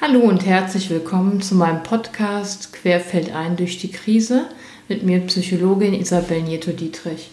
Hallo 0.00 0.20
und 0.20 0.46
herzlich 0.46 0.90
willkommen 0.90 1.42
zu 1.42 1.56
meinem 1.56 1.82
Podcast 1.82 2.72
Querfeld 2.72 3.34
ein 3.34 3.56
durch 3.56 3.78
die 3.78 3.90
Krise 3.90 4.44
mit 4.86 5.02
mir 5.02 5.18
Psychologin 5.26 5.92
Isabel 5.92 6.40
Nieto-Dietrich. 6.40 7.30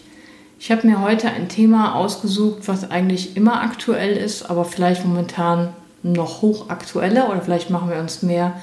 Ich 0.58 0.72
habe 0.72 0.84
mir 0.84 1.00
heute 1.00 1.28
ein 1.30 1.48
Thema 1.48 1.94
ausgesucht, 1.94 2.62
was 2.66 2.90
eigentlich 2.90 3.36
immer 3.36 3.62
aktuell 3.62 4.16
ist, 4.16 4.50
aber 4.50 4.64
vielleicht 4.64 5.06
momentan 5.06 5.74
noch 6.02 6.42
hochaktueller 6.42 7.30
oder 7.30 7.40
vielleicht 7.40 7.70
machen 7.70 7.88
wir 7.88 8.00
uns 8.00 8.22
mehr 8.22 8.60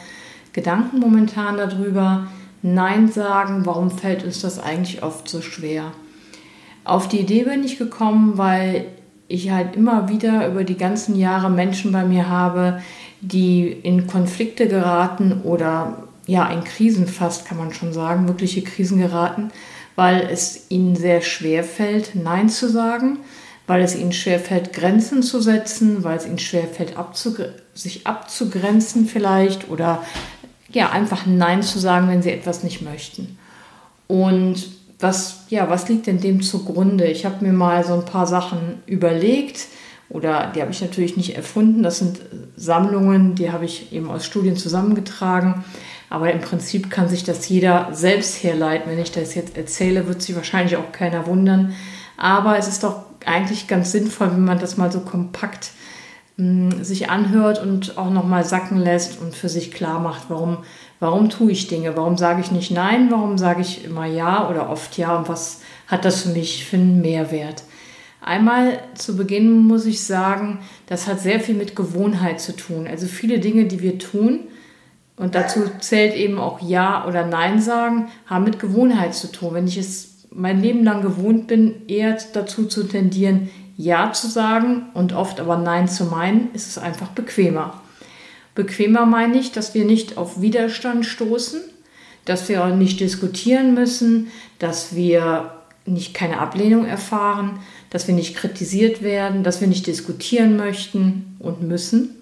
Gedanken 0.52 1.00
momentan 1.00 1.56
darüber. 1.56 2.28
Nein 2.62 3.10
sagen, 3.10 3.66
warum 3.66 3.90
fällt 3.90 4.26
uns 4.26 4.42
das 4.42 4.60
eigentlich 4.60 5.02
oft 5.02 5.30
so 5.30 5.42
schwer? 5.42 5.94
Auf 6.84 7.08
die 7.08 7.22
Idee 7.22 7.46
bin 7.46 7.64
ich 7.64 7.78
gekommen, 7.78 8.38
weil 8.38 8.86
ich 9.30 9.50
halt 9.50 9.78
immer 9.78 10.10
wieder 10.10 10.48
über 10.48 10.66
die 10.66 10.78
ganzen 10.78 11.16
Jahre 11.16 11.50
Menschen 11.50 11.94
bei 11.94 12.04
mir 12.04 12.28
habe, 12.28 12.82
die 13.24 13.72
in 13.72 14.08
Konflikte 14.08 14.68
geraten 14.68 15.42
oder 15.44 16.04
ja, 16.26 16.48
in 16.50 16.64
Krisen 16.64 17.08
fast, 17.08 17.46
kann 17.46 17.58
man 17.58 17.74
schon 17.74 17.94
sagen, 17.94 18.28
wirkliche 18.28 18.62
Krisen 18.62 19.00
geraten, 19.00 19.52
weil 19.96 20.28
es 20.32 20.66
ihnen 20.70 20.96
sehr 20.96 21.22
schwer 21.22 21.64
fällt, 21.64 22.16
Nein 22.16 22.50
zu 22.50 22.70
sagen, 22.70 23.20
weil 23.68 23.82
es 23.82 23.96
ihnen 23.96 24.14
schwer 24.14 24.40
fällt, 24.40 24.74
Grenzen 24.74 25.24
zu 25.24 25.42
setzen, 25.42 26.04
weil 26.04 26.18
es 26.18 26.26
ihnen 26.26 26.40
schwer 26.40 26.68
fällt, 26.68 26.98
abzugre 26.98 27.56
sich 27.74 28.06
abzugrenzen 28.06 29.08
vielleicht 29.08 29.70
oder 29.70 30.04
ja, 30.72 30.92
einfach 30.92 31.26
Nein 31.26 31.64
zu 31.64 31.80
sagen, 31.80 32.08
wenn 32.08 32.22
sie 32.22 32.32
etwas 32.32 32.64
nicht 32.64 32.82
möchten. 32.82 33.38
Und 34.08 34.68
was, 35.00 35.46
ja, 35.50 35.70
was 35.70 35.90
liegt 35.90 36.08
denn 36.08 36.20
dem 36.20 36.42
zugrunde? 36.42 37.06
Ich 37.06 37.26
habe 37.26 37.44
mir 37.46 37.54
mal 37.54 37.84
so 37.84 37.94
ein 37.94 38.06
paar 38.06 38.28
Sachen 38.28 38.82
überlegt, 38.86 39.68
oder 40.10 40.52
die 40.54 40.62
habe 40.62 40.72
ich 40.72 40.82
natürlich 40.82 41.18
nicht 41.18 41.36
erfunden. 41.36 41.84
Das 41.84 42.00
sind 42.00 42.20
Sammlungen, 42.56 43.36
die 43.36 43.52
habe 43.52 43.66
ich 43.66 43.92
eben 43.92 44.10
aus 44.12 44.26
Studien 44.26 44.58
zusammengetragen. 44.58 45.64
Aber 46.10 46.32
im 46.32 46.42
Prinzip 46.42 46.92
kann 46.92 47.10
sich 47.10 47.24
das 47.24 47.50
jeder 47.50 47.90
selbst 47.92 48.44
herleiten. 48.44 48.92
Wenn 48.92 49.00
ich 49.00 49.12
das 49.12 49.34
jetzt 49.34 49.58
erzähle, 49.58 50.08
wird 50.08 50.22
sich 50.22 50.36
wahrscheinlich 50.36 50.78
auch 50.78 50.92
keiner 50.92 51.26
wundern. 51.26 51.74
Aber 52.18 52.58
es 52.58 52.68
ist 52.68 52.84
doch 52.84 53.04
eigentlich 53.26 53.68
ganz 53.68 53.92
sinnvoll, 53.92 54.32
wenn 54.32 54.46
man 54.46 54.60
das 54.60 54.78
mal 54.78 54.92
so 54.92 55.00
kompakt 55.00 55.72
mh, 56.38 56.74
hm, 56.74 56.84
sich 56.84 57.10
anhört 57.10 57.62
und 57.62 57.98
auch 57.98 58.10
nochmal 58.10 58.46
sacken 58.46 58.78
lässt 58.78 59.20
und 59.20 59.34
für 59.36 59.50
sich 59.50 59.72
klar 59.72 60.00
macht, 60.00 60.26
warum, 60.30 60.60
warum 61.00 61.30
tue 61.30 61.52
ich 61.52 61.68
Dinge, 61.68 61.98
warum 61.98 62.18
sage 62.18 62.42
ich 62.42 62.52
nicht 62.52 62.72
Nein, 62.72 63.10
warum 63.10 63.38
sage 63.38 63.62
ich 63.62 63.84
immer 63.86 64.06
Ja 64.06 64.50
oder 64.50 64.70
oft 64.70 64.98
Ja 64.98 65.18
und 65.18 65.30
was 65.30 65.62
hat 65.88 66.06
das 66.06 66.22
für 66.22 66.30
mich 66.30 66.66
für 66.66 66.78
einen 66.78 67.02
Mehrwert. 67.02 67.64
Einmal 68.24 68.80
zu 68.96 69.18
Beginn 69.18 69.52
muss 69.52 69.86
ich 69.86 70.04
sagen, 70.04 70.60
das 70.88 71.08
hat 71.08 71.20
sehr 71.20 71.40
viel 71.40 71.56
mit 71.56 71.76
Gewohnheit 71.76 72.40
zu 72.40 72.56
tun. 72.56 72.88
Also 72.88 73.06
viele 73.06 73.40
Dinge, 73.40 73.66
die 73.66 73.82
wir 73.82 74.00
tun, 74.00 74.40
und 75.16 75.36
dazu 75.36 75.62
zählt 75.80 76.16
eben 76.16 76.40
auch 76.40 76.60
Ja 76.62 77.06
oder 77.08 77.26
Nein 77.26 77.62
sagen, 77.62 78.08
haben 78.26 78.46
mit 78.46 78.60
Gewohnheit 78.60 79.14
zu 79.14 79.32
tun. 79.32 79.54
Wenn 79.54 79.68
ich 79.68 79.78
es 79.78 80.26
mein 80.32 80.62
Leben 80.62 80.84
lang 80.84 81.02
gewohnt 81.02 81.48
bin, 81.48 81.88
eher 81.88 82.18
dazu 82.34 82.66
zu 82.66 82.84
tendieren, 82.84 83.50
Ja 83.78 84.12
zu 84.12 84.28
sagen 84.28 84.88
und 84.94 85.14
oft 85.14 85.40
aber 85.40 85.58
Nein 85.58 85.88
zu 85.88 86.06
meinen, 86.06 86.50
ist 86.54 86.68
es 86.68 86.78
einfach 86.78 87.10
bequemer. 87.10 87.82
Bequemer 88.56 89.06
meine 89.06 89.38
ich, 89.38 89.52
dass 89.52 89.74
wir 89.74 89.86
nicht 89.86 90.18
auf 90.18 90.42
Widerstand 90.42 91.06
stoßen, 91.06 91.62
dass 92.26 92.50
wir 92.50 92.66
nicht 92.68 93.00
diskutieren 93.00 93.74
müssen, 93.74 94.32
dass 94.60 94.96
wir 94.96 95.52
nicht 95.86 96.14
keine 96.14 96.40
Ablehnung 96.40 96.86
erfahren, 96.86 97.60
dass 97.90 98.08
wir 98.08 98.16
nicht 98.16 98.36
kritisiert 98.36 99.04
werden, 99.04 99.44
dass 99.44 99.62
wir 99.62 99.68
nicht 99.68 99.88
diskutieren 99.88 100.56
möchten 100.56 101.36
und 101.40 101.62
müssen, 101.62 102.16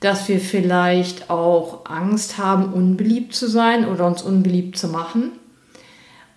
dass 0.00 0.28
wir 0.28 0.40
vielleicht 0.40 1.30
auch 1.30 1.86
Angst 1.86 2.38
haben, 2.38 2.72
unbeliebt 2.72 3.34
zu 3.34 3.48
sein 3.48 3.86
oder 3.86 4.06
uns 4.06 4.22
unbeliebt 4.22 4.76
zu 4.76 4.88
machen. 4.88 5.32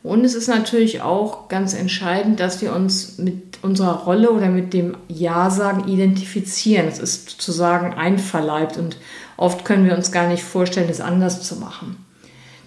Und 0.05 0.23
es 0.23 0.35
ist 0.35 0.47
natürlich 0.47 1.01
auch 1.01 1.47
ganz 1.47 1.73
entscheidend, 1.73 2.39
dass 2.39 2.61
wir 2.61 2.73
uns 2.73 3.17
mit 3.17 3.57
unserer 3.63 4.03
Rolle 4.03 4.29
oder 4.29 4.49
mit 4.49 4.71
dem 4.71 4.95
Ja-Sagen 5.07 5.87
identifizieren. 5.87 6.87
Es 6.87 6.99
ist 6.99 7.31
sozusagen 7.31 7.95
einverleibt 7.95 8.77
und 8.77 8.97
oft 9.35 9.65
können 9.65 9.85
wir 9.85 9.95
uns 9.95 10.11
gar 10.11 10.27
nicht 10.27 10.43
vorstellen, 10.43 10.89
es 10.91 11.01
anders 11.01 11.41
zu 11.41 11.55
machen. 11.55 12.04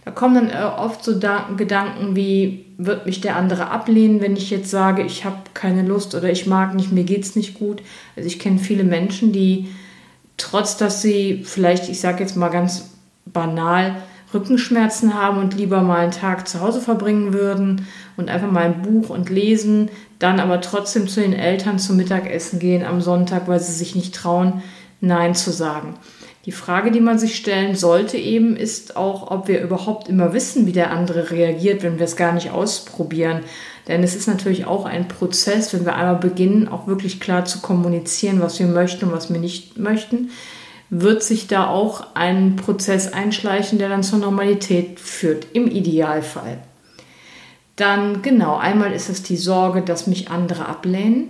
Da 0.09 0.15
kommen 0.15 0.35
dann 0.37 0.49
äh, 0.49 0.65
oft 0.65 1.05
so 1.05 1.21
Gedanken 1.59 2.17
wie, 2.17 2.65
wird 2.79 3.05
mich 3.05 3.21
der 3.21 3.37
andere 3.37 3.71
ablehnen, 3.71 4.23
wenn 4.23 4.37
ich 4.37 4.49
jetzt 4.49 4.71
sage, 4.71 5.03
ich 5.03 5.27
habe 5.27 5.37
keine 5.53 5.83
Lust 5.83 6.15
oder 6.15 6.31
ich 6.31 6.47
mag 6.47 6.75
nicht, 6.75 6.93
mir 6.93 7.05
geht 7.05 7.25
es 7.25 7.37
nicht 7.37 7.53
gut. 7.53 7.83
Also 8.17 8.27
ich 8.27 8.39
kenne 8.39 8.59
viele 8.59 8.85
Menschen, 8.85 9.33
die 9.33 9.69
trotz 10.39 10.79
dass 10.79 11.03
sie 11.03 11.43
vielleicht, 11.45 11.91
ich 11.91 12.01
sage 12.01 12.21
jetzt 12.21 12.39
mal 12.39 12.49
ganz 12.49 12.89
banal, 13.27 13.97
Rückenschmerzen 14.33 15.13
haben 15.13 15.37
und 15.37 15.55
lieber 15.55 15.83
mal 15.83 15.99
einen 15.99 16.13
Tag 16.13 16.49
zu 16.49 16.63
Hause 16.63 16.81
verbringen 16.81 17.35
würden 17.35 17.87
und 18.17 18.31
einfach 18.31 18.51
mal 18.51 18.65
ein 18.65 18.81
Buch 18.81 19.11
und 19.11 19.29
lesen, 19.29 19.91
dann 20.19 20.41
aber 20.41 20.63
trotzdem 20.63 21.07
zu 21.07 21.21
den 21.21 21.35
Eltern 21.35 21.79
zum 21.79 21.99
Mittagessen 21.99 22.61
gehen 22.61 22.83
am 22.83 23.03
Sonntag, 23.03 23.47
weil 23.47 23.61
sie 23.61 23.73
sich 23.73 23.95
nicht 23.95 24.15
trauen, 24.15 24.63
Nein 25.03 25.35
zu 25.35 25.51
sagen. 25.51 25.97
Die 26.49 26.53
Frage, 26.53 26.91
die 26.91 27.01
man 27.01 27.19
sich 27.19 27.37
stellen 27.37 27.77
sollte 27.77 28.17
eben, 28.17 28.57
ist 28.57 28.97
auch, 28.97 29.31
ob 29.31 29.49
wir 29.49 29.61
überhaupt 29.61 30.09
immer 30.09 30.33
wissen, 30.33 30.65
wie 30.65 30.73
der 30.73 30.93
andere 30.93 31.31
reagiert, 31.31 31.83
wenn 31.83 31.99
wir 31.99 32.07
es 32.07 32.17
gar 32.17 32.33
nicht 32.33 32.53
ausprobieren. 32.53 33.41
Denn 33.87 34.03
es 34.03 34.17
ist 34.17 34.29
natürlich 34.29 34.65
auch 34.65 34.87
ein 34.87 35.09
Prozess, 35.09 35.75
wenn 35.75 35.85
wir 35.85 35.95
einmal 35.95 36.15
beginnen, 36.17 36.67
auch 36.67 36.87
wirklich 36.87 37.21
klar 37.21 37.45
zu 37.45 37.61
kommunizieren, 37.61 38.41
was 38.41 38.59
wir 38.59 38.67
möchten 38.67 39.05
und 39.05 39.13
was 39.13 39.31
wir 39.31 39.39
nicht 39.39 39.77
möchten, 39.77 40.31
wird 40.89 41.23
sich 41.23 41.49
da 41.49 41.67
auch 41.67 42.15
ein 42.15 42.57
Prozess 42.57 43.13
einschleichen, 43.13 43.79
der 43.79 43.91
dann 43.91 44.03
zur 44.03 44.21
Normalität 44.21 44.99
führt, 45.01 45.49
im 45.53 45.67
Idealfall. 45.71 46.57
Dann 47.77 48.23
genau, 48.23 48.57
einmal 48.57 48.95
ist 48.95 49.11
es 49.11 49.23
die 49.23 49.37
Sorge, 49.37 49.83
dass 49.83 50.07
mich 50.07 50.31
andere 50.31 50.65
ablehnen 50.65 51.29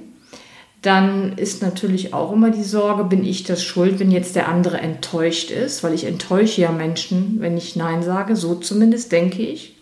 dann 0.83 1.37
ist 1.37 1.61
natürlich 1.61 2.15
auch 2.15 2.33
immer 2.33 2.50
die 2.50 2.62
Sorge, 2.62 3.05
bin 3.05 3.25
ich 3.25 3.43
das 3.43 3.65
schuld, 3.65 3.99
wenn 3.99 4.12
jetzt 4.12 4.37
der 4.37 4.49
andere 4.49 4.78
enttäuscht 4.78 5.50
ist, 5.50 5.83
weil 5.83 5.93
ich 5.93 6.05
enttäusche 6.05 6.61
ja 6.61 6.71
Menschen, 6.71 7.37
wenn 7.41 7.56
ich 7.56 7.75
Nein 7.75 8.03
sage, 8.03 8.37
so 8.37 8.55
zumindest 8.55 9.11
denke 9.11 9.43
ich. 9.43 9.75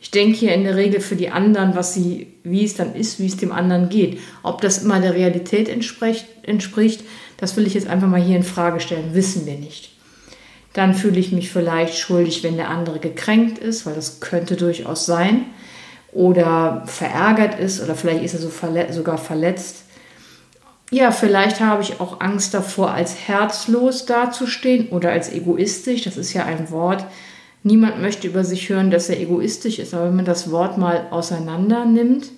Ich 0.00 0.10
denke 0.10 0.44
ja 0.44 0.52
in 0.52 0.64
der 0.64 0.76
Regel 0.76 1.00
für 1.00 1.16
die 1.16 1.30
anderen, 1.30 1.76
was 1.76 1.94
sie, 1.94 2.34
wie 2.42 2.64
es 2.64 2.74
dann 2.74 2.94
ist, 2.94 3.20
wie 3.20 3.26
es 3.26 3.36
dem 3.36 3.52
anderen 3.52 3.88
geht. 3.88 4.18
Ob 4.42 4.60
das 4.60 4.82
immer 4.82 5.00
der 5.00 5.14
Realität 5.14 5.68
entspricht, 5.68 6.26
entspricht, 6.42 7.04
das 7.38 7.56
will 7.56 7.66
ich 7.66 7.74
jetzt 7.74 7.86
einfach 7.86 8.08
mal 8.08 8.20
hier 8.20 8.36
in 8.36 8.42
Frage 8.42 8.80
stellen, 8.80 9.14
wissen 9.14 9.46
wir 9.46 9.54
nicht. 9.54 9.92
Dann 10.72 10.94
fühle 10.94 11.20
ich 11.20 11.30
mich 11.30 11.50
vielleicht 11.50 11.96
schuldig, 11.96 12.42
wenn 12.42 12.56
der 12.56 12.68
andere 12.68 12.98
gekränkt 12.98 13.58
ist, 13.58 13.86
weil 13.86 13.94
das 13.94 14.20
könnte 14.20 14.56
durchaus 14.56 15.06
sein, 15.06 15.46
oder 16.12 16.82
verärgert 16.86 17.58
ist, 17.58 17.82
oder 17.82 17.94
vielleicht 17.94 18.24
ist 18.24 18.34
er 18.34 18.40
so 18.40 18.48
verle 18.48 18.92
sogar 18.92 19.18
verletzt 19.18 19.84
ja, 20.94 21.10
vielleicht 21.10 21.58
habe 21.58 21.82
ich 21.82 21.98
auch 21.98 22.20
Angst 22.20 22.54
davor, 22.54 22.92
als 22.92 23.26
herzlos 23.26 24.06
dazustehen 24.06 24.90
oder 24.90 25.10
als 25.10 25.32
egoistisch. 25.32 26.02
Das 26.02 26.16
ist 26.16 26.32
ja 26.34 26.44
ein 26.44 26.70
Wort. 26.70 27.04
Niemand 27.64 28.00
möchte 28.00 28.28
über 28.28 28.44
sich 28.44 28.68
hören, 28.68 28.92
dass 28.92 29.08
er 29.08 29.20
egoistisch 29.20 29.80
ist. 29.80 29.92
Aber 29.92 30.04
wenn 30.06 30.14
man 30.14 30.24
das 30.24 30.52
Wort 30.52 30.78
mal 30.78 31.08
auseinander 31.10 31.84
nimmt, 31.84 32.30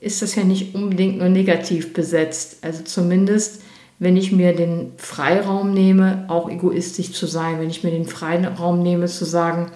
ist 0.00 0.22
das 0.22 0.34
ja 0.34 0.42
nicht 0.42 0.74
unbedingt 0.74 1.18
nur 1.18 1.28
negativ 1.28 1.92
besetzt. 1.92 2.58
Also 2.62 2.82
zumindest, 2.82 3.62
wenn 4.00 4.16
ich 4.16 4.32
mir 4.32 4.56
den 4.56 4.92
Freiraum 4.96 5.72
nehme, 5.72 6.24
auch 6.26 6.50
egoistisch 6.50 7.12
zu 7.12 7.26
sein. 7.26 7.60
Wenn 7.60 7.70
ich 7.70 7.84
mir 7.84 7.92
den 7.92 8.06
Freiraum 8.06 8.82
nehme, 8.82 9.06
zu 9.06 9.24
sagen, 9.24 9.70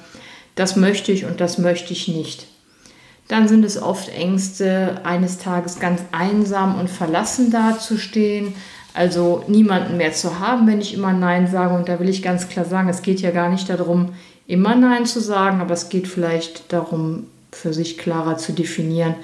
das 0.56 0.74
möchte 0.74 1.12
ich 1.12 1.24
und 1.24 1.40
das 1.40 1.58
möchte 1.58 1.92
ich 1.92 2.08
nicht. 2.08 2.48
Dann 3.28 3.46
sind 3.46 3.64
es 3.64 3.80
oft 3.80 4.08
Ängste, 4.08 5.00
eines 5.04 5.38
Tages 5.38 5.78
ganz 5.78 6.00
einsam 6.12 6.80
und 6.80 6.88
verlassen 6.88 7.50
dazustehen, 7.50 8.54
also 8.94 9.44
niemanden 9.46 9.98
mehr 9.98 10.12
zu 10.12 10.40
haben, 10.40 10.66
wenn 10.66 10.80
ich 10.80 10.94
immer 10.94 11.12
Nein 11.12 11.46
sage. 11.46 11.74
Und 11.74 11.88
da 11.88 12.00
will 12.00 12.08
ich 12.08 12.22
ganz 12.22 12.48
klar 12.48 12.64
sagen, 12.64 12.88
es 12.88 13.02
geht 13.02 13.20
ja 13.20 13.30
gar 13.30 13.50
nicht 13.50 13.68
darum, 13.68 14.14
immer 14.46 14.74
Nein 14.74 15.04
zu 15.06 15.20
sagen, 15.20 15.60
aber 15.60 15.74
es 15.74 15.90
geht 15.90 16.08
vielleicht 16.08 16.72
darum, 16.72 17.26
für 17.52 17.72
sich 17.72 17.98
klarer 17.98 18.38
zu 18.38 18.52
definieren, 18.52 19.14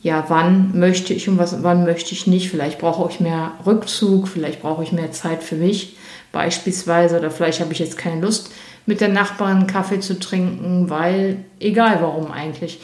ja, 0.00 0.24
wann 0.28 0.78
möchte 0.78 1.12
ich 1.12 1.28
und 1.28 1.38
was, 1.38 1.62
wann 1.62 1.84
möchte 1.84 2.12
ich 2.12 2.26
nicht. 2.26 2.50
Vielleicht 2.50 2.78
brauche 2.78 3.10
ich 3.10 3.20
mehr 3.20 3.52
Rückzug, 3.66 4.28
vielleicht 4.28 4.62
brauche 4.62 4.82
ich 4.82 4.92
mehr 4.92 5.10
Zeit 5.10 5.42
für 5.42 5.56
mich 5.56 5.96
beispielsweise 6.32 7.18
oder 7.18 7.30
vielleicht 7.30 7.60
habe 7.60 7.72
ich 7.72 7.78
jetzt 7.78 7.98
keine 7.98 8.20
Lust, 8.20 8.50
mit 8.86 9.00
der 9.00 9.08
Nachbarin 9.08 9.66
Kaffee 9.66 10.00
zu 10.00 10.18
trinken, 10.18 10.88
weil 10.88 11.44
egal 11.60 11.98
warum 12.00 12.30
eigentlich 12.30 12.80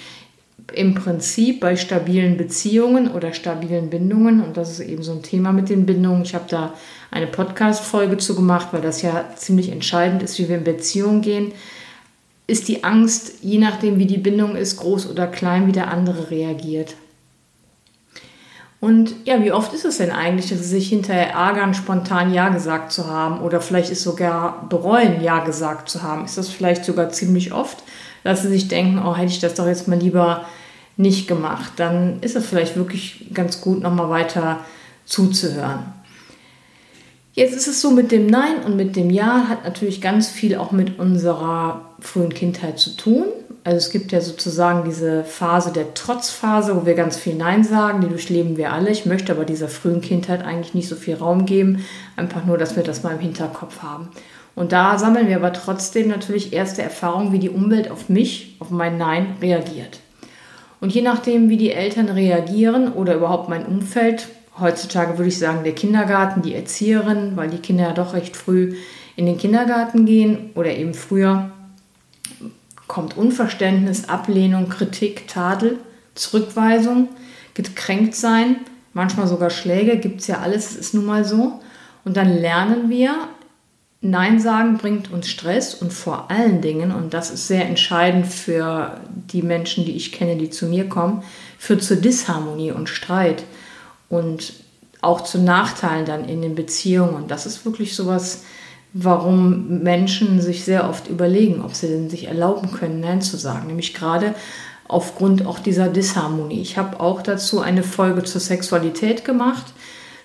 im 0.72 0.94
Prinzip 0.94 1.60
bei 1.60 1.76
stabilen 1.76 2.36
Beziehungen 2.36 3.10
oder 3.10 3.32
stabilen 3.32 3.90
Bindungen, 3.90 4.42
und 4.42 4.56
das 4.56 4.70
ist 4.70 4.80
eben 4.80 5.02
so 5.02 5.12
ein 5.12 5.22
Thema 5.22 5.52
mit 5.52 5.68
den 5.68 5.86
Bindungen, 5.86 6.22
ich 6.22 6.34
habe 6.34 6.46
da 6.48 6.74
eine 7.10 7.26
Podcast-Folge 7.26 8.16
zu 8.18 8.34
gemacht, 8.34 8.68
weil 8.72 8.80
das 8.80 9.02
ja 9.02 9.24
ziemlich 9.36 9.70
entscheidend 9.70 10.22
ist, 10.22 10.38
wie 10.38 10.48
wir 10.48 10.56
in 10.56 10.64
Beziehungen 10.64 11.20
gehen, 11.20 11.52
ist 12.46 12.68
die 12.68 12.84
Angst, 12.84 13.42
je 13.42 13.58
nachdem 13.58 13.98
wie 13.98 14.06
die 14.06 14.18
Bindung 14.18 14.56
ist, 14.56 14.76
groß 14.76 15.10
oder 15.10 15.26
klein, 15.26 15.66
wie 15.66 15.72
der 15.72 15.90
andere 15.90 16.30
reagiert. 16.30 16.94
Und 18.84 19.14
ja, 19.24 19.42
wie 19.42 19.50
oft 19.50 19.72
ist 19.72 19.86
es 19.86 19.96
denn 19.96 20.10
eigentlich, 20.10 20.50
dass 20.50 20.58
sie 20.58 20.64
sich 20.66 20.90
hinterher 20.90 21.30
ärgern, 21.30 21.72
spontan 21.72 22.34
Ja 22.34 22.50
gesagt 22.50 22.92
zu 22.92 23.06
haben 23.06 23.40
oder 23.40 23.62
vielleicht 23.62 23.88
ist 23.88 24.02
sogar 24.02 24.68
bereuen, 24.68 25.22
Ja 25.22 25.42
gesagt 25.42 25.88
zu 25.88 26.02
haben? 26.02 26.26
Ist 26.26 26.36
das 26.36 26.50
vielleicht 26.50 26.84
sogar 26.84 27.08
ziemlich 27.08 27.54
oft, 27.54 27.82
dass 28.24 28.42
sie 28.42 28.50
sich 28.50 28.68
denken, 28.68 29.00
oh, 29.02 29.16
hätte 29.16 29.32
ich 29.32 29.40
das 29.40 29.54
doch 29.54 29.66
jetzt 29.66 29.88
mal 29.88 29.98
lieber 29.98 30.44
nicht 30.98 31.26
gemacht? 31.26 31.72
Dann 31.76 32.18
ist 32.20 32.36
es 32.36 32.44
vielleicht 32.44 32.76
wirklich 32.76 33.28
ganz 33.32 33.62
gut, 33.62 33.80
nochmal 33.80 34.10
weiter 34.10 34.58
zuzuhören. 35.06 35.86
Jetzt 37.32 37.56
ist 37.56 37.68
es 37.68 37.80
so 37.80 37.90
mit 37.90 38.12
dem 38.12 38.26
Nein 38.26 38.64
und 38.66 38.76
mit 38.76 38.96
dem 38.96 39.08
Ja 39.08 39.48
hat 39.48 39.64
natürlich 39.64 40.02
ganz 40.02 40.28
viel 40.28 40.56
auch 40.56 40.72
mit 40.72 40.98
unserer 40.98 41.86
frühen 42.00 42.34
Kindheit 42.34 42.78
zu 42.78 42.98
tun. 42.98 43.28
Also 43.64 43.78
es 43.78 43.90
gibt 43.90 44.12
ja 44.12 44.20
sozusagen 44.20 44.84
diese 44.84 45.24
Phase 45.24 45.72
der 45.72 45.94
Trotzphase, 45.94 46.76
wo 46.76 46.84
wir 46.84 46.94
ganz 46.94 47.16
viel 47.16 47.34
Nein 47.34 47.64
sagen, 47.64 48.02
die 48.02 48.08
durchleben 48.08 48.58
wir 48.58 48.74
alle. 48.74 48.90
Ich 48.90 49.06
möchte 49.06 49.32
aber 49.32 49.46
dieser 49.46 49.68
frühen 49.68 50.02
Kindheit 50.02 50.44
eigentlich 50.44 50.74
nicht 50.74 50.88
so 50.88 50.96
viel 50.96 51.14
Raum 51.14 51.46
geben, 51.46 51.82
einfach 52.14 52.44
nur, 52.44 52.58
dass 52.58 52.76
wir 52.76 52.82
das 52.82 53.02
mal 53.02 53.14
im 53.14 53.20
Hinterkopf 53.20 53.82
haben. 53.82 54.10
Und 54.54 54.72
da 54.72 54.98
sammeln 54.98 55.28
wir 55.28 55.36
aber 55.36 55.54
trotzdem 55.54 56.08
natürlich 56.08 56.52
erste 56.52 56.82
Erfahrungen, 56.82 57.32
wie 57.32 57.38
die 57.38 57.48
Umwelt 57.48 57.90
auf 57.90 58.10
mich, 58.10 58.56
auf 58.60 58.68
mein 58.68 58.98
Nein 58.98 59.36
reagiert. 59.40 59.98
Und 60.82 60.94
je 60.94 61.00
nachdem, 61.00 61.48
wie 61.48 61.56
die 61.56 61.72
Eltern 61.72 62.10
reagieren 62.10 62.92
oder 62.92 63.14
überhaupt 63.14 63.48
mein 63.48 63.64
Umfeld, 63.64 64.28
heutzutage 64.60 65.16
würde 65.16 65.28
ich 65.28 65.38
sagen 65.38 65.64
der 65.64 65.74
Kindergarten, 65.74 66.42
die 66.42 66.54
Erzieherin, 66.54 67.32
weil 67.36 67.48
die 67.48 67.58
Kinder 67.58 67.84
ja 67.84 67.92
doch 67.94 68.12
recht 68.12 68.36
früh 68.36 68.74
in 69.16 69.24
den 69.24 69.38
Kindergarten 69.38 70.04
gehen 70.04 70.50
oder 70.54 70.70
eben 70.70 70.92
früher, 70.92 71.50
kommt 72.86 73.16
Unverständnis, 73.16 74.08
Ablehnung, 74.08 74.68
Kritik, 74.68 75.28
Tadel, 75.28 75.78
Zurückweisung, 76.14 77.08
gekränkt 77.54 78.14
sein, 78.14 78.56
manchmal 78.92 79.26
sogar 79.26 79.50
Schläge, 79.50 79.98
gibt 79.98 80.20
es 80.20 80.26
ja 80.26 80.40
alles, 80.40 80.76
ist 80.76 80.94
nun 80.94 81.06
mal 81.06 81.24
so. 81.24 81.60
Und 82.04 82.16
dann 82.16 82.28
lernen 82.28 82.90
wir, 82.90 83.28
Nein 84.00 84.38
sagen 84.38 84.76
bringt 84.76 85.10
uns 85.10 85.28
Stress 85.28 85.74
und 85.74 85.90
vor 85.90 86.30
allen 86.30 86.60
Dingen, 86.60 86.92
und 86.92 87.14
das 87.14 87.30
ist 87.30 87.48
sehr 87.48 87.66
entscheidend 87.66 88.26
für 88.26 89.00
die 89.32 89.40
Menschen, 89.40 89.86
die 89.86 89.96
ich 89.96 90.12
kenne, 90.12 90.36
die 90.36 90.50
zu 90.50 90.66
mir 90.66 90.90
kommen, 90.90 91.22
führt 91.58 91.82
zur 91.82 91.96
Disharmonie 91.96 92.70
und 92.70 92.90
Streit 92.90 93.44
und 94.10 94.52
auch 95.00 95.22
zu 95.22 95.38
Nachteilen 95.38 96.04
dann 96.04 96.28
in 96.28 96.42
den 96.42 96.54
Beziehungen. 96.54 97.14
Und 97.14 97.30
das 97.30 97.46
ist 97.46 97.64
wirklich 97.64 97.96
sowas, 97.96 98.44
warum 98.94 99.80
Menschen 99.82 100.40
sich 100.40 100.64
sehr 100.64 100.88
oft 100.88 101.08
überlegen, 101.08 101.62
ob 101.62 101.74
sie 101.74 101.88
denn 101.88 102.08
sich 102.08 102.28
erlauben 102.28 102.70
können, 102.70 103.00
Nein 103.00 103.20
zu 103.20 103.36
sagen. 103.36 103.66
Nämlich 103.66 103.92
gerade 103.92 104.34
aufgrund 104.86 105.44
auch 105.46 105.58
dieser 105.58 105.88
Disharmonie. 105.88 106.60
Ich 106.60 106.78
habe 106.78 107.00
auch 107.00 107.20
dazu 107.20 107.60
eine 107.60 107.82
Folge 107.82 108.22
zur 108.22 108.40
Sexualität 108.40 109.24
gemacht. 109.24 109.74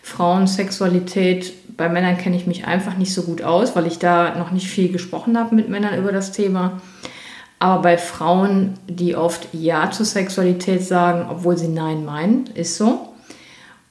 Frauensexualität, 0.03 1.53
bei 1.75 1.89
Männern 1.89 2.17
kenne 2.17 2.35
ich 2.35 2.45
mich 2.45 2.65
einfach 2.65 2.95
nicht 2.95 3.13
so 3.13 3.23
gut 3.23 3.41
aus, 3.41 3.75
weil 3.75 3.87
ich 3.87 3.97
da 3.97 4.35
noch 4.35 4.51
nicht 4.51 4.67
viel 4.67 4.91
gesprochen 4.91 5.37
habe 5.37 5.55
mit 5.55 5.67
Männern 5.67 5.97
über 5.97 6.11
das 6.11 6.31
Thema. 6.31 6.79
Aber 7.57 7.81
bei 7.81 7.97
Frauen, 7.97 8.75
die 8.87 9.15
oft 9.15 9.47
Ja 9.51 9.89
zur 9.89 10.05
Sexualität 10.05 10.85
sagen, 10.85 11.27
obwohl 11.29 11.57
sie 11.57 11.67
Nein 11.67 12.05
meinen, 12.05 12.47
ist 12.53 12.77
so. 12.77 13.08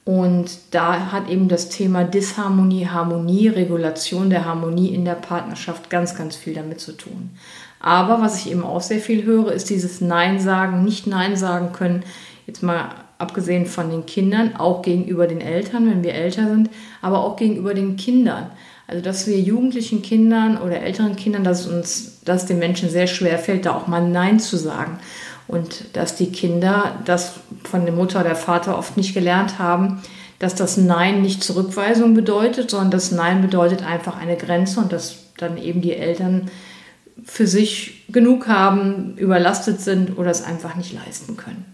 Und 0.09 0.49
da 0.71 1.11
hat 1.11 1.29
eben 1.29 1.49
das 1.49 1.69
Thema 1.69 2.03
Disharmonie, 2.03 2.87
Harmonie, 2.87 3.47
Regulation 3.47 4.31
der 4.31 4.43
Harmonie 4.43 4.87
in 4.87 5.05
der 5.05 5.13
Partnerschaft 5.13 5.91
ganz, 5.91 6.15
ganz 6.15 6.35
viel 6.35 6.55
damit 6.55 6.79
zu 6.79 6.93
tun. 6.93 7.29
Aber 7.79 8.19
was 8.19 8.39
ich 8.39 8.51
eben 8.51 8.63
auch 8.63 8.81
sehr 8.81 9.01
viel 9.01 9.23
höre, 9.23 9.51
ist 9.51 9.69
dieses 9.69 10.01
Nein 10.01 10.39
sagen, 10.39 10.83
nicht 10.83 11.05
Nein 11.05 11.35
sagen 11.35 11.73
können. 11.73 12.01
Jetzt 12.47 12.63
mal 12.63 12.89
abgesehen 13.19 13.67
von 13.67 13.91
den 13.91 14.07
Kindern, 14.07 14.55
auch 14.55 14.81
gegenüber 14.81 15.27
den 15.27 15.41
Eltern, 15.41 15.87
wenn 15.87 16.03
wir 16.03 16.15
älter 16.15 16.47
sind, 16.47 16.71
aber 17.03 17.23
auch 17.23 17.35
gegenüber 17.35 17.75
den 17.75 17.95
Kindern. 17.95 18.49
Also 18.87 19.03
dass 19.03 19.27
wir 19.27 19.39
jugendlichen 19.39 20.01
Kindern 20.01 20.57
oder 20.57 20.81
älteren 20.81 21.17
Kindern, 21.17 21.43
dass 21.43 21.67
uns, 21.67 22.21
dass 22.25 22.47
den 22.47 22.57
Menschen 22.57 22.89
sehr 22.89 23.05
schwer 23.05 23.37
fällt, 23.37 23.67
da 23.67 23.75
auch 23.75 23.85
mal 23.85 24.09
Nein 24.09 24.39
zu 24.39 24.57
sagen 24.57 24.97
und 25.49 25.97
dass 25.97 26.15
die 26.15 26.31
Kinder 26.31 26.95
das 27.05 27.33
von 27.63 27.83
der 27.83 27.93
Mutter 27.93 28.19
oder 28.19 28.29
der 28.29 28.35
Vater 28.35 28.77
oft 28.77 28.97
nicht 28.97 29.15
gelernt 29.15 29.57
haben, 29.57 30.01
dass 30.37 30.55
das 30.55 30.77
Nein 30.77 31.21
nicht 31.21 31.43
Zurückweisung 31.43 32.13
bedeutet, 32.13 32.69
sondern 32.69 32.91
das 32.91 33.11
Nein 33.11 33.41
bedeutet 33.41 33.83
einfach 33.83 34.15
eine 34.17 34.37
Grenze 34.37 34.79
und 34.79 34.93
dass 34.93 35.17
dann 35.37 35.57
eben 35.57 35.81
die 35.81 35.95
Eltern 35.95 36.49
für 37.25 37.47
sich 37.47 38.05
genug 38.09 38.47
haben, 38.47 39.17
überlastet 39.17 39.81
sind 39.81 40.17
oder 40.17 40.29
es 40.29 40.43
einfach 40.43 40.75
nicht 40.75 40.93
leisten 40.93 41.35
können. 41.35 41.65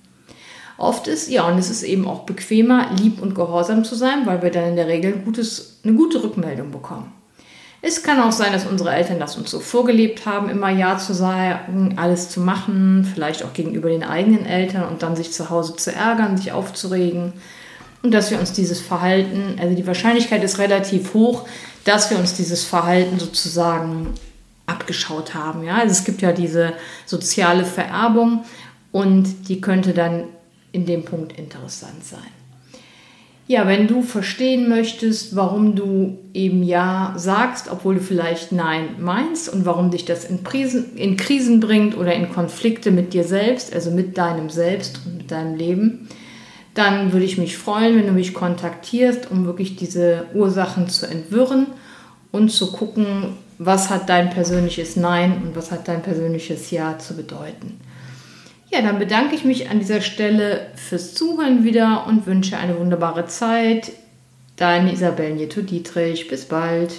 Oft 0.78 1.08
ist, 1.08 1.30
ja, 1.30 1.48
und 1.48 1.58
es 1.58 1.70
ist 1.70 1.84
eben 1.84 2.08
auch 2.08 2.24
bequemer, 2.24 2.88
lieb 3.00 3.22
und 3.22 3.36
gehorsam 3.36 3.84
zu 3.84 3.96
sein, 3.96 4.26
weil 4.26 4.42
wir 4.42 4.52
dann 4.52 4.70
in 4.70 4.76
der 4.76 4.88
Regel 4.88 5.14
gutes, 5.14 5.80
eine 5.84 5.94
gute 5.94 6.24
Rückmeldung 6.24 6.72
bekommen. 6.72 7.12
Es 7.88 8.02
kann 8.02 8.20
auch 8.20 8.32
sein, 8.32 8.52
dass 8.52 8.66
unsere 8.66 8.92
Eltern 8.92 9.20
das 9.20 9.38
uns 9.38 9.52
so 9.52 9.60
vorgelebt 9.60 10.26
haben, 10.26 10.50
immer 10.50 10.72
Ja 10.72 10.98
zu 10.98 11.14
sagen, 11.14 11.94
alles 11.98 12.30
zu 12.30 12.40
machen, 12.40 13.08
vielleicht 13.14 13.44
auch 13.44 13.54
gegenüber 13.54 13.90
den 13.90 14.04
eigenen 14.04 14.44
Eltern 14.44 14.88
und 14.88 15.04
dann 15.04 15.16
sich 15.16 15.32
zu 15.32 15.52
Hause 15.52 15.76
zu 15.76 15.94
ärgern, 15.94 16.36
sich 16.36 16.52
aufzuregen. 16.52 17.34
Und 18.02 18.12
dass 18.12 18.32
wir 18.32 18.40
uns 18.40 18.54
dieses 18.54 18.82
Verhalten, 18.82 19.60
also 19.62 19.76
die 19.76 19.86
Wahrscheinlichkeit 19.86 20.44
ist 20.44 20.58
relativ 20.58 21.14
hoch, 21.14 21.48
dass 21.84 22.10
wir 22.10 22.18
uns 22.18 22.34
dieses 22.34 22.64
Verhalten 22.64 23.20
sozusagen 23.20 24.16
abgeschaut 24.66 25.36
haben. 25.36 25.64
Ja? 25.64 25.76
Also 25.76 25.92
es 25.92 26.06
gibt 26.06 26.24
ja 26.24 26.32
diese 26.32 26.74
soziale 27.06 27.66
Vererbung 27.66 28.46
und 28.92 29.48
die 29.48 29.62
könnte 29.62 29.94
dann 29.94 30.24
in 30.72 30.88
dem 30.88 31.06
Punkt 31.06 31.38
interessant 31.38 32.04
sein. 32.04 32.45
Ja, 33.48 33.68
wenn 33.68 33.88
du 33.88 34.02
verstehen 34.02 34.68
möchtest, 34.70 35.36
warum 35.36 35.76
du 35.76 36.18
eben 36.34 36.64
Ja 36.64 37.14
sagst, 37.16 37.70
obwohl 37.72 37.96
du 37.96 38.02
vielleicht 38.02 38.52
Nein 38.52 38.96
meinst 39.00 39.54
und 39.54 39.68
warum 39.68 39.92
dich 39.92 40.04
das 40.04 40.26
in, 40.26 40.42
Prisen, 40.42 40.98
in 40.98 41.16
Krisen 41.16 41.60
bringt 41.60 41.96
oder 41.96 42.16
in 42.16 42.32
Konflikte 42.32 42.90
mit 42.90 43.14
dir 43.14 43.24
selbst, 43.24 43.72
also 43.72 43.92
mit 43.92 44.18
deinem 44.18 44.50
Selbst 44.50 45.02
und 45.06 45.18
mit 45.18 45.30
deinem 45.30 45.56
Leben, 45.58 46.10
dann 46.74 47.14
würde 47.14 47.26
ich 47.26 47.38
mich 47.38 47.56
freuen, 47.56 47.96
wenn 47.96 48.08
du 48.08 48.14
mich 48.14 48.34
kontaktierst, 48.34 49.30
um 49.30 49.46
wirklich 49.46 49.76
diese 49.76 50.26
Ursachen 50.34 50.90
zu 50.90 51.06
entwirren 51.06 51.68
und 52.32 52.50
zu 52.50 52.72
gucken, 52.72 53.36
was 53.60 53.92
hat 53.92 54.10
dein 54.10 54.32
persönliches 54.32 54.96
Nein 54.96 55.44
und 55.44 55.56
was 55.56 55.72
hat 55.72 55.88
dein 55.88 56.02
persönliches 56.02 56.72
Ja 56.72 56.98
zu 56.98 57.16
bedeuten. 57.16 57.80
Ja, 58.76 58.82
dann 58.82 59.00
bedanke 59.00 59.36
ich 59.36 59.46
mich 59.46 59.70
an 59.70 59.80
dieser 59.80 60.02
Stelle 60.02 60.68
fürs 60.76 61.14
Zuhören 61.14 61.64
wieder 61.64 62.08
und 62.08 62.26
wünsche 62.26 62.58
eine 62.58 62.78
wunderbare 62.78 63.26
Zeit. 63.26 63.94
Deine 64.58 64.92
Isabel 64.92 65.32
Nieto-Dietrich. 65.32 66.28
Bis 66.28 66.44
bald. 66.44 66.92